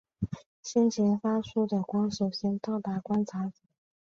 [0.63, 3.53] 先前发出的光首先到达观察者。